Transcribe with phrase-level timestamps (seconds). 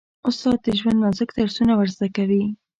[0.27, 2.43] استاد د ژوند نازک درسونه ور زده کوي.